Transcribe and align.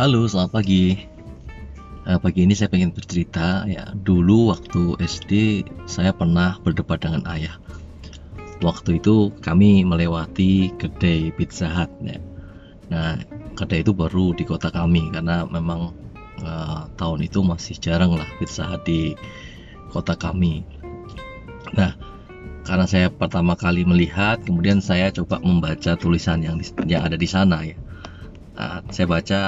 Halo, 0.00 0.24
selamat 0.24 0.64
pagi. 0.64 0.96
Eh, 2.08 2.18
pagi 2.24 2.40
ini 2.48 2.56
saya 2.56 2.72
pengen 2.72 2.88
bercerita 2.88 3.68
ya. 3.68 3.92
Dulu 3.92 4.48
waktu 4.48 4.96
SD 4.96 5.60
saya 5.84 6.16
pernah 6.16 6.56
berdebat 6.64 7.04
dengan 7.04 7.20
ayah. 7.28 7.60
Waktu 8.64 8.96
itu 8.96 9.28
kami 9.44 9.84
melewati 9.84 10.72
kedai 10.80 11.36
Pizza 11.36 11.68
Hut 11.68 11.92
ya. 12.00 12.16
Nah, 12.88 13.20
kedai 13.52 13.84
itu 13.84 13.92
baru 13.92 14.32
di 14.32 14.48
kota 14.48 14.72
kami 14.72 15.12
karena 15.12 15.44
memang 15.44 15.92
eh, 16.48 16.80
tahun 16.96 17.20
itu 17.20 17.44
masih 17.44 17.76
jarang 17.76 18.16
lah 18.16 18.28
Pizza 18.40 18.64
Hut 18.72 18.80
di 18.88 19.12
kota 19.92 20.16
kami. 20.16 20.64
Nah, 21.76 21.92
karena 22.64 22.88
saya 22.88 23.12
pertama 23.12 23.52
kali 23.52 23.84
melihat, 23.84 24.40
kemudian 24.48 24.80
saya 24.80 25.12
coba 25.12 25.44
membaca 25.44 25.92
tulisan 25.92 26.40
yang 26.40 26.56
yang 26.88 27.04
ada 27.04 27.20
di 27.20 27.28
sana 27.28 27.68
ya. 27.68 27.76
Nah, 28.56 28.80
saya 28.88 29.04
baca 29.04 29.40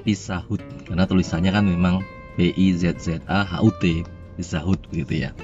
Pizza 0.00 0.40
Hut 0.40 0.64
karena 0.88 1.04
tulisannya 1.04 1.52
kan 1.52 1.68
memang 1.68 2.00
P 2.40 2.56
I 2.56 2.72
Z 2.72 2.96
Z 2.96 3.20
A 3.28 3.44
H 3.44 3.60
U 3.60 3.68
T 3.76 4.00
Pizza 4.40 4.64
Hut 4.64 4.80
begitu 4.88 5.28
ya. 5.28 5.36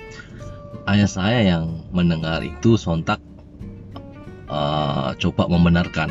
Ayah 0.89 1.09
saya 1.09 1.45
yang 1.45 1.85
mendengar 1.93 2.41
itu 2.41 2.81
sontak 2.81 3.21
eh, 4.49 5.11
coba 5.21 5.45
membenarkan 5.47 6.09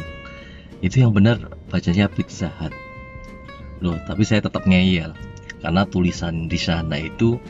itu 0.85 1.01
yang 1.01 1.09
benar 1.09 1.41
bacanya 1.73 2.05
Pizza 2.05 2.53
Hut. 2.61 2.73
Loh, 3.81 3.97
tapi 4.05 4.25
saya 4.25 4.45
tetap 4.45 4.65
ngeyel 4.65 5.13
karena 5.61 5.85
tulisan 5.89 6.45
di 6.45 6.57
sana 6.61 7.01
itu 7.01 7.41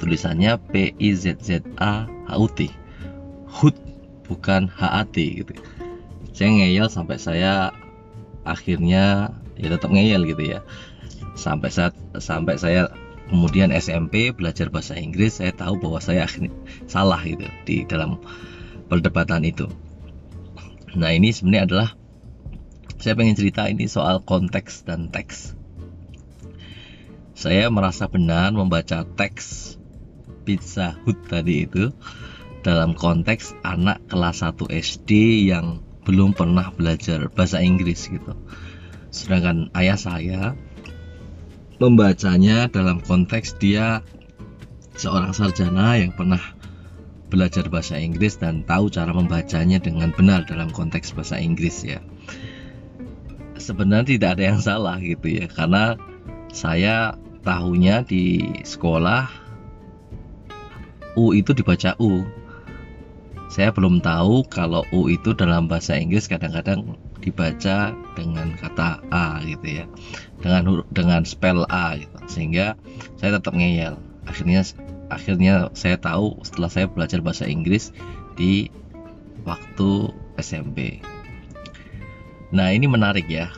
tulisannya 0.00 0.56
P 0.72 0.96
I 0.96 1.12
Z 1.12 1.44
Z 1.44 1.60
A 1.76 2.08
H 2.28 2.30
U 2.40 2.48
T. 2.48 2.72
Hut 3.48 3.76
bukan 4.24 4.72
H 4.72 4.80
A 4.88 5.02
T 5.04 5.44
gitu. 5.44 5.52
Saya 6.32 6.56
ngeyel 6.56 6.88
sampai 6.88 7.20
saya 7.20 7.74
akhirnya 8.48 9.36
ya 9.60 9.68
tetap 9.68 9.92
ngeyel 9.92 10.24
gitu 10.24 10.56
ya. 10.56 10.60
Sampai 11.36 11.70
saat 11.70 11.94
sampai 12.16 12.56
saya 12.56 12.90
kemudian 13.30 13.70
SMP 13.70 14.34
belajar 14.34 14.72
bahasa 14.74 14.98
Inggris, 14.98 15.38
saya 15.38 15.54
tahu 15.54 15.78
bahwa 15.78 16.02
saya 16.02 16.26
salah 16.90 17.22
gitu 17.22 17.46
di 17.68 17.86
dalam 17.86 18.18
perdebatan 18.90 19.46
itu. 19.46 19.70
Nah, 20.98 21.14
ini 21.14 21.30
sebenarnya 21.30 21.70
adalah 21.70 21.88
saya 22.98 23.14
pengen 23.14 23.38
cerita 23.38 23.70
ini 23.70 23.86
soal 23.86 24.20
konteks 24.26 24.82
dan 24.82 25.08
teks. 25.14 25.54
Saya 27.38 27.70
merasa 27.72 28.10
benar 28.10 28.52
membaca 28.52 29.06
teks 29.06 29.78
Pizza 30.44 30.98
Hut 31.06 31.16
tadi 31.30 31.64
itu 31.64 31.94
dalam 32.60 32.92
konteks 32.92 33.56
anak 33.64 34.04
kelas 34.12 34.44
1 34.44 34.68
SD 34.68 35.10
yang 35.48 35.80
belum 36.04 36.36
pernah 36.36 36.68
belajar 36.74 37.30
bahasa 37.32 37.62
Inggris 37.64 38.10
gitu. 38.10 38.36
Sedangkan 39.10 39.74
ayah 39.74 39.98
saya 39.98 40.42
membacanya 41.82 42.70
dalam 42.70 43.02
konteks 43.02 43.58
dia 43.58 44.06
seorang 44.94 45.34
sarjana 45.34 45.98
yang 45.98 46.14
pernah 46.14 46.40
belajar 47.30 47.70
bahasa 47.70 47.96
Inggris 47.96 48.36
dan 48.36 48.66
tahu 48.66 48.90
cara 48.90 49.14
membacanya 49.14 49.78
dengan 49.78 50.10
benar 50.10 50.44
dalam 50.44 50.68
konteks 50.74 51.14
bahasa 51.14 51.38
Inggris 51.38 51.86
ya. 51.86 52.02
Sebenarnya 53.56 54.18
tidak 54.18 54.30
ada 54.38 54.44
yang 54.50 54.60
salah 54.60 54.98
gitu 54.98 55.26
ya 55.30 55.46
karena 55.46 55.94
saya 56.50 57.14
tahunya 57.46 58.04
di 58.04 58.42
sekolah 58.66 59.30
U 61.16 61.32
itu 61.32 61.54
dibaca 61.54 61.94
U. 61.98 62.26
Saya 63.50 63.74
belum 63.74 63.98
tahu 63.98 64.46
kalau 64.46 64.86
U 64.94 65.10
itu 65.10 65.34
dalam 65.34 65.66
bahasa 65.66 65.98
Inggris 65.98 66.30
kadang-kadang 66.30 66.94
dibaca 67.20 67.92
dengan 68.16 68.56
kata 68.56 69.04
A 69.12 69.40
gitu 69.44 69.84
ya. 69.84 69.84
Dengan 70.40 70.62
huruf 70.66 70.86
dengan 70.90 71.22
spell 71.28 71.68
A 71.68 71.96
gitu. 72.00 72.16
Sehingga 72.26 72.80
saya 73.20 73.36
tetap 73.36 73.54
ngeyel. 73.54 74.00
Akhirnya 74.24 74.64
akhirnya 75.12 75.68
saya 75.76 76.00
tahu 76.00 76.40
setelah 76.42 76.70
saya 76.72 76.86
belajar 76.88 77.20
bahasa 77.20 77.44
Inggris 77.46 77.92
di 78.34 78.72
waktu 79.44 80.12
SMP. 80.40 81.00
Nah, 82.50 82.74
ini 82.74 82.90
menarik 82.90 83.30
ya. 83.30 83.52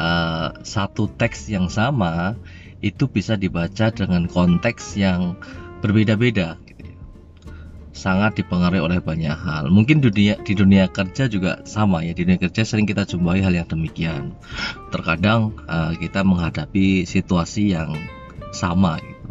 Eh, 0.00 0.48
satu 0.64 1.10
teks 1.12 1.50
yang 1.52 1.68
sama 1.68 2.38
itu 2.80 3.04
bisa 3.04 3.36
dibaca 3.36 3.92
dengan 3.92 4.24
konteks 4.24 4.96
yang 4.96 5.36
berbeda-beda. 5.84 6.56
Sangat 8.00 8.40
dipengaruhi 8.40 8.80
oleh 8.80 8.98
banyak 9.04 9.36
hal. 9.36 9.68
Mungkin 9.68 10.00
dunia 10.00 10.40
di 10.40 10.56
dunia 10.56 10.88
kerja 10.88 11.28
juga 11.28 11.60
sama 11.68 12.00
ya. 12.00 12.16
Di 12.16 12.24
dunia 12.24 12.40
kerja 12.40 12.64
sering 12.64 12.88
kita 12.88 13.04
jumpai 13.04 13.44
hal 13.44 13.52
yang 13.52 13.68
demikian. 13.68 14.32
Terkadang 14.88 15.52
eh, 15.68 16.00
kita 16.00 16.24
menghadapi 16.24 17.04
situasi 17.04 17.76
yang 17.76 17.92
sama 18.56 18.96
gitu. 19.04 19.30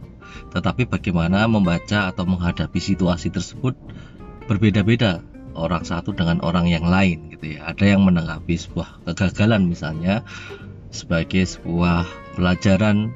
Tetapi 0.54 0.86
bagaimana 0.86 1.50
membaca 1.50 2.14
atau 2.14 2.30
menghadapi 2.30 2.78
situasi 2.78 3.34
tersebut 3.34 3.74
berbeda-beda 4.46 5.26
orang 5.58 5.82
satu 5.82 6.14
dengan 6.14 6.38
orang 6.46 6.70
yang 6.70 6.86
lain 6.86 7.34
gitu 7.34 7.58
ya. 7.58 7.74
Ada 7.74 7.98
yang 7.98 8.06
menanggapi 8.06 8.54
sebuah 8.54 9.02
kegagalan 9.10 9.66
misalnya 9.66 10.22
sebagai 10.94 11.42
sebuah 11.42 12.06
pelajaran 12.38 13.10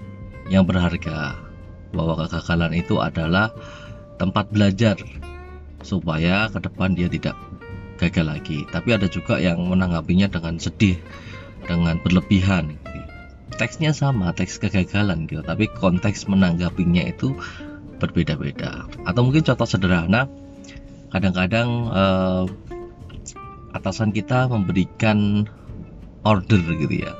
yang 0.49 0.65
berharga. 0.65 1.37
Bahwa 1.93 2.25
kegagalan 2.25 2.73
itu 2.73 2.97
adalah 2.97 3.53
tempat 4.17 4.49
belajar 4.49 4.97
supaya 5.83 6.49
ke 6.49 6.59
depan 6.63 6.95
dia 6.97 7.11
tidak 7.11 7.37
gagal 7.99 8.25
lagi. 8.25 8.65
Tapi 8.67 8.89
ada 8.95 9.07
juga 9.07 9.37
yang 9.37 9.61
menanggapinya 9.69 10.31
dengan 10.31 10.57
sedih 10.57 10.97
dengan 11.63 11.99
berlebihan. 12.01 12.75
Gitu. 12.79 13.01
teksnya 13.53 13.93
sama 13.93 14.33
teks 14.33 14.57
kegagalan 14.57 15.29
gitu. 15.29 15.45
Tapi 15.45 15.69
konteks 15.69 16.25
menanggapinya 16.25 17.05
itu 17.05 17.37
berbeda-beda. 18.01 18.89
Atau 19.05 19.29
mungkin 19.29 19.45
contoh 19.45 19.69
sederhana 19.69 20.25
kadang-kadang 21.13 21.69
eh, 21.93 22.43
atasan 23.77 24.09
kita 24.09 24.49
memberikan 24.49 25.45
order 26.25 26.61
gitu 26.81 27.05
ya. 27.05 27.13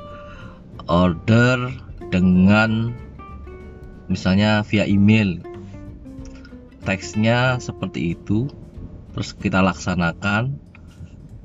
Order 0.90 1.70
dengan 2.10 2.98
misalnya 4.10 4.66
via 4.68 4.90
email 4.90 5.53
teksnya 6.84 7.58
seperti 7.64 8.14
itu 8.14 8.52
terus 9.14 9.34
kita 9.34 9.64
laksanakan. 9.64 10.60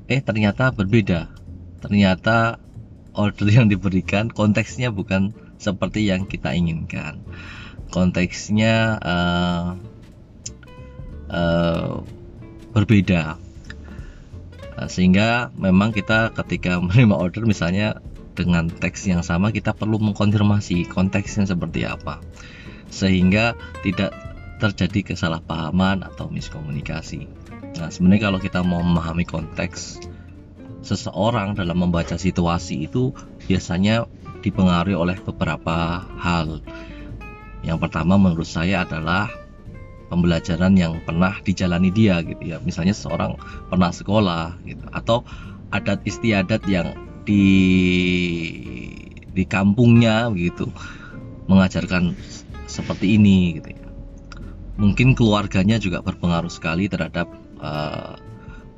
Eh 0.09 0.21
ternyata 0.21 0.73
berbeda. 0.73 1.29
Ternyata 1.79 2.57
order 3.13 3.47
yang 3.49 3.67
diberikan 3.71 4.27
konteksnya 4.27 4.89
bukan 4.89 5.33
seperti 5.59 6.07
yang 6.07 6.25
kita 6.25 6.55
inginkan. 6.55 7.21
Konteksnya 7.89 8.97
eh, 9.01 9.67
eh, 11.29 11.93
berbeda. 12.73 13.37
Nah, 14.79 14.87
sehingga 14.87 15.51
memang 15.59 15.91
kita 15.91 16.31
ketika 16.31 16.79
menerima 16.79 17.15
order 17.15 17.43
misalnya 17.43 17.99
dengan 18.33 18.71
teks 18.71 19.03
yang 19.11 19.19
sama 19.19 19.51
kita 19.51 19.75
perlu 19.75 19.99
mengkonfirmasi 19.99 20.87
konteksnya 20.87 21.43
seperti 21.43 21.83
apa. 21.83 22.23
Sehingga 22.89 23.59
tidak 23.83 24.28
terjadi 24.59 25.15
kesalahpahaman 25.15 26.03
atau 26.03 26.27
miskomunikasi. 26.27 27.25
Nah, 27.79 27.87
sebenarnya 27.87 28.27
kalau 28.27 28.39
kita 28.43 28.59
mau 28.61 28.83
memahami 28.83 29.23
konteks 29.23 30.03
seseorang 30.83 31.55
dalam 31.55 31.79
membaca 31.79 32.19
situasi 32.19 32.87
itu 32.87 33.15
biasanya 33.47 34.07
dipengaruhi 34.43 34.95
oleh 34.95 35.17
beberapa 35.23 36.03
hal. 36.19 36.63
Yang 37.63 37.77
pertama 37.87 38.15
menurut 38.15 38.47
saya 38.47 38.87
adalah 38.87 39.27
pembelajaran 40.07 40.75
yang 40.75 40.99
pernah 41.03 41.35
dijalani 41.43 41.91
dia 41.91 42.19
gitu 42.23 42.43
ya. 42.43 42.57
Misalnya 42.63 42.95
seorang 42.95 43.35
pernah 43.67 43.91
sekolah 43.91 44.59
gitu 44.63 44.83
atau 44.91 45.27
adat 45.69 46.01
istiadat 46.03 46.65
yang 46.65 46.95
di 47.27 47.45
di 49.29 49.43
kampungnya 49.45 50.33
begitu 50.33 50.65
mengajarkan 51.45 52.17
seperti 52.65 53.19
ini 53.19 53.59
gitu 53.61 53.69
ya. 53.75 53.78
Mungkin 54.79 55.11
keluarganya 55.11 55.75
juga 55.75 55.99
berpengaruh 55.99 56.49
sekali 56.49 56.87
terhadap 56.87 57.27
eh, 57.59 58.15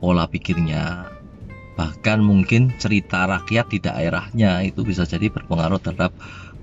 pola 0.01 0.25
pikirnya. 0.25 1.07
Bahkan 1.77 2.19
mungkin 2.25 2.73
cerita 2.81 3.29
rakyat 3.29 3.69
di 3.69 3.79
daerahnya 3.79 4.65
itu 4.65 4.81
bisa 4.81 5.05
jadi 5.05 5.29
berpengaruh 5.29 5.77
terhadap 5.77 6.11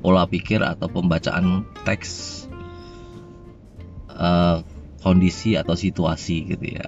pola 0.02 0.26
pikir 0.26 0.60
atau 0.60 0.90
pembacaan 0.90 1.62
teks 1.86 2.44
eh, 4.10 4.58
kondisi 5.00 5.54
atau 5.54 5.78
situasi 5.78 6.50
gitu 6.50 6.66
ya. 6.74 6.86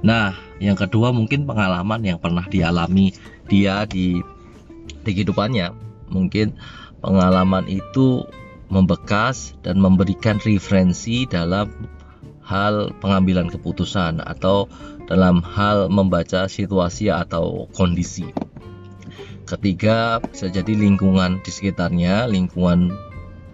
Nah, 0.00 0.32
yang 0.60 0.76
kedua 0.76 1.12
mungkin 1.12 1.44
pengalaman 1.44 2.00
yang 2.04 2.16
pernah 2.20 2.44
dialami 2.48 3.12
dia 3.48 3.84
di 3.88 4.20
di 5.04 5.10
kehidupannya. 5.16 5.72
Mungkin 6.12 6.56
pengalaman 7.00 7.68
itu 7.68 8.24
membekas 8.70 9.58
dan 9.66 9.82
memberikan 9.82 10.38
referensi 10.38 11.26
dalam 11.26 11.68
hal 12.46 12.94
pengambilan 12.98 13.50
keputusan 13.50 14.22
atau 14.22 14.70
dalam 15.10 15.42
hal 15.42 15.90
membaca 15.90 16.46
situasi 16.46 17.10
atau 17.10 17.66
kondisi. 17.74 18.30
ketiga 19.50 20.22
bisa 20.22 20.46
jadi 20.46 20.78
lingkungan 20.78 21.42
di 21.42 21.50
sekitarnya 21.50 22.30
lingkungan 22.30 22.94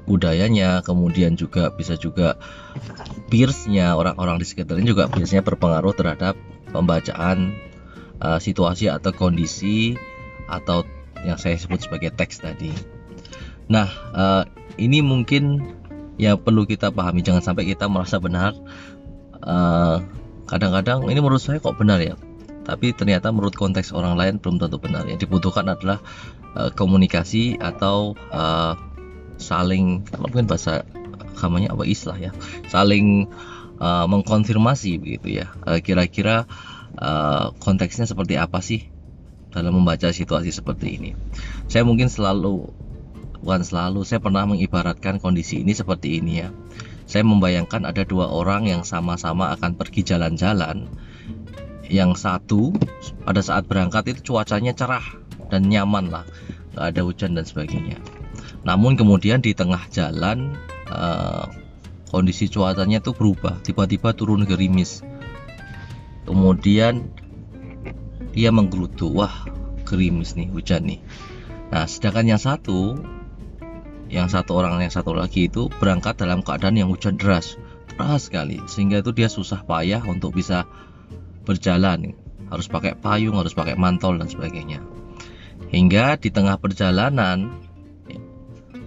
budayanya 0.04 0.84
kemudian 0.84 1.40
juga 1.40 1.72
bisa 1.72 1.96
juga 1.96 2.36
peersnya 3.32 3.96
orang-orang 3.96 4.36
di 4.36 4.44
sekitarnya 4.44 4.84
juga 4.84 5.08
biasanya 5.08 5.40
berpengaruh 5.40 5.96
terhadap 5.96 6.36
pembacaan 6.69 7.56
uh, 8.20 8.36
situasi 8.36 8.92
atau 8.92 9.10
kondisi 9.16 9.96
atau 10.46 10.86
yang 11.26 11.40
saya 11.40 11.58
sebut 11.58 11.82
sebagai 11.82 12.14
teks 12.14 12.44
tadi. 12.44 12.95
Nah, 13.66 13.88
uh, 14.14 14.42
ini 14.78 15.02
mungkin 15.02 15.62
ya 16.16 16.38
perlu 16.38 16.64
kita 16.64 16.94
pahami 16.94 17.20
jangan 17.20 17.42
sampai 17.42 17.66
kita 17.66 17.90
merasa 17.90 18.22
benar. 18.22 18.54
kadang 19.46 20.02
kadang-kadang 20.46 21.06
ini 21.10 21.18
menurut 21.22 21.42
saya 21.42 21.58
kok 21.58 21.78
benar 21.78 21.98
ya, 22.02 22.14
tapi 22.66 22.90
ternyata 22.94 23.30
menurut 23.30 23.54
konteks 23.54 23.90
orang 23.94 24.14
lain 24.18 24.34
belum 24.38 24.58
tentu 24.58 24.78
benar. 24.78 25.06
Yang 25.06 25.26
dibutuhkan 25.26 25.66
adalah 25.70 26.02
uh, 26.54 26.70
komunikasi 26.74 27.58
atau 27.58 28.14
uh, 28.30 28.74
saling 29.38 30.06
kalau 30.06 30.30
mungkin 30.30 30.46
bahasa 30.50 30.86
namanya 31.42 31.74
apa 31.74 31.84
istilah 31.84 32.19
ya, 32.19 32.32
saling 32.70 33.28
uh, 33.82 34.06
mengkonfirmasi 34.06 34.98
begitu 34.98 35.42
ya. 35.42 35.46
kira 35.82 36.06
kira-kira 36.06 36.36
uh, 36.98 37.52
konteksnya 37.60 38.08
seperti 38.08 38.38
apa 38.40 38.62
sih 38.64 38.88
dalam 39.52 39.78
membaca 39.78 40.10
situasi 40.10 40.50
seperti 40.50 40.86
ini. 41.00 41.10
Saya 41.70 41.84
mungkin 41.86 42.10
selalu 42.10 42.85
bukan 43.46 43.62
selalu 43.62 44.02
saya 44.02 44.19
pernah 44.19 44.43
mengibaratkan 44.43 45.22
kondisi 45.22 45.62
ini 45.62 45.70
seperti 45.70 46.19
ini 46.19 46.43
ya. 46.43 46.50
Saya 47.06 47.22
membayangkan 47.22 47.87
ada 47.87 48.02
dua 48.02 48.26
orang 48.26 48.66
yang 48.66 48.82
sama-sama 48.82 49.54
akan 49.54 49.78
pergi 49.78 50.02
jalan-jalan. 50.02 50.90
Yang 51.87 52.26
satu 52.26 52.75
pada 53.22 53.38
saat 53.38 53.70
berangkat 53.70 54.10
itu 54.10 54.34
cuacanya 54.34 54.75
cerah 54.75 55.06
dan 55.46 55.70
nyaman 55.70 56.10
lah. 56.10 56.26
Nggak 56.75 56.87
ada 56.90 57.00
hujan 57.06 57.38
dan 57.38 57.46
sebagainya. 57.46 58.02
Namun 58.66 58.98
kemudian 58.98 59.38
di 59.38 59.54
tengah 59.54 59.87
jalan 59.94 60.58
uh, 60.90 61.46
kondisi 62.10 62.50
cuacanya 62.50 62.98
itu 62.98 63.14
berubah 63.14 63.62
tiba-tiba 63.62 64.10
turun 64.10 64.43
gerimis. 64.43 65.06
Kemudian 66.26 67.14
dia 68.34 68.50
menggerutu 68.50 69.06
wah 69.14 69.46
gerimis 69.87 70.34
nih 70.34 70.50
hujan 70.50 70.82
nih. 70.90 70.98
Nah 71.70 71.87
sedangkan 71.87 72.34
yang 72.34 72.43
satu 72.43 72.98
yang 74.06 74.31
satu 74.31 74.55
orang 74.55 74.79
yang 74.79 74.93
satu 74.93 75.14
lagi 75.14 75.50
itu 75.50 75.67
berangkat 75.82 76.19
dalam 76.19 76.43
keadaan 76.43 76.79
yang 76.79 76.88
hujan 76.91 77.19
deras. 77.19 77.58
Deras 77.91 78.31
sekali 78.31 78.62
sehingga 78.70 79.03
itu 79.03 79.11
dia 79.11 79.26
susah 79.26 79.67
payah 79.67 80.03
untuk 80.06 80.37
bisa 80.37 80.69
berjalan. 81.47 82.14
Harus 82.47 82.70
pakai 82.70 82.94
payung 82.94 83.35
harus 83.38 83.55
pakai 83.56 83.75
mantel 83.75 84.19
dan 84.23 84.31
sebagainya. 84.31 84.79
Hingga 85.75 86.23
di 86.23 86.31
tengah 86.31 86.62
perjalanan 86.62 87.50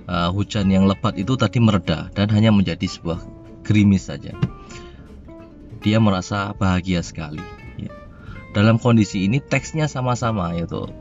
uh, 0.07 0.30
hujan 0.31 0.71
yang 0.71 0.88
lebat 0.88 1.19
itu 1.19 1.36
tadi 1.36 1.60
mereda 1.60 2.07
dan 2.16 2.31
hanya 2.31 2.56
menjadi 2.56 2.88
sebuah 2.88 3.19
gerimis 3.68 4.07
saja. 4.07 4.31
Dia 5.80 6.00
merasa 6.00 6.51
bahagia 6.56 7.04
sekali 7.04 7.39
ya. 7.80 7.92
dalam 8.51 8.80
kondisi 8.80 9.27
ini 9.27 9.39
teksnya 9.39 9.88
sama-sama 9.92 10.56
yaitu 10.56 10.92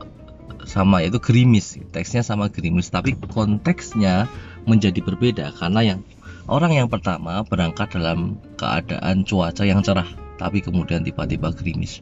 sama 0.69 1.01
yaitu 1.01 1.17
gerimis 1.17 1.81
teksnya 1.89 2.21
sama 2.21 2.53
gerimis 2.53 2.93
tapi 2.93 3.17
konteksnya 3.17 4.29
menjadi 4.69 5.01
berbeda 5.01 5.49
karena 5.57 5.81
yang 5.81 5.99
orang 6.45 6.77
yang 6.77 6.87
pertama 6.93 7.41
berangkat 7.41 7.89
dalam 7.97 8.37
keadaan 8.53 9.25
cuaca 9.25 9.65
yang 9.65 9.81
cerah 9.81 10.29
tapi 10.39 10.63
kemudian 10.63 11.03
tiba-tiba 11.03 11.51
gerimis. 11.51 11.99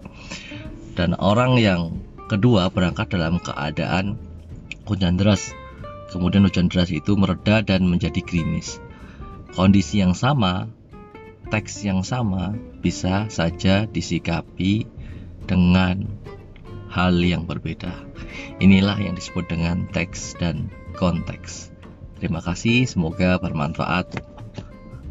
Dan 0.93 1.17
orang 1.17 1.57
yang 1.57 1.97
kedua 2.29 2.69
berangkat 2.69 3.09
dalam 3.09 3.41
keadaan 3.41 4.21
hujan 4.85 5.17
deras. 5.17 5.57
Kemudian 6.13 6.45
hujan 6.45 6.69
deras 6.69 6.93
itu 6.93 7.17
mereda 7.17 7.65
dan 7.65 7.89
menjadi 7.89 8.21
gerimis. 8.21 8.77
Kondisi 9.57 9.99
yang 10.05 10.13
sama, 10.13 10.69
teks 11.49 11.81
yang 11.81 12.05
sama 12.05 12.53
bisa 12.79 13.25
saja 13.33 13.89
disikapi 13.89 14.85
dengan 15.49 16.05
hal 16.87 17.15
yang 17.19 17.45
berbeda. 17.45 17.91
Inilah 18.63 18.97
yang 18.99 19.15
disebut 19.15 19.47
dengan 19.51 19.85
teks 19.91 20.35
dan 20.39 20.71
konteks. 20.95 21.71
Terima 22.17 22.41
kasih, 22.41 22.89
semoga 22.89 23.37
bermanfaat. 23.37 24.23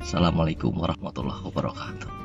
Assalamualaikum 0.03 0.75
warahmatullahi 0.75 1.43
wabarakatuh. 1.47 2.16